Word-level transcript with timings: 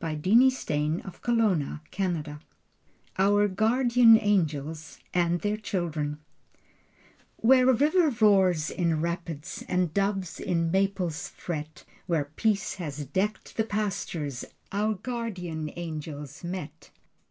Fourth 0.00 0.24
Section 0.24 1.02
Tragedies, 1.02 1.18
Comedies, 1.20 1.80
and 1.98 2.24
Dreams 2.24 2.38
Our 3.18 3.48
Guardian 3.48 4.18
Angels 4.18 4.98
and 5.12 5.42
Their 5.42 5.58
Children 5.58 6.20
Where 7.36 7.68
a 7.68 7.74
river 7.74 8.08
roars 8.18 8.70
in 8.70 9.02
rapids 9.02 9.62
And 9.68 9.92
doves 9.92 10.40
in 10.40 10.70
maples 10.70 11.28
fret, 11.28 11.84
Where 12.06 12.24
peace 12.24 12.76
has 12.76 13.04
decked 13.04 13.58
the 13.58 13.64
pastures 13.64 14.46
Our 14.72 14.94
guardian 14.94 15.70
angels 15.76 16.42
met. 16.42 16.88